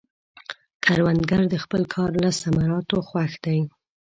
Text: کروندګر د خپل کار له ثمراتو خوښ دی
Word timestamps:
کروندګر 0.83 1.41
د 1.49 1.55
خپل 1.63 1.81
کار 1.93 2.11
له 2.23 2.29
ثمراتو 2.41 2.97
خوښ 3.07 3.31
دی 3.45 3.59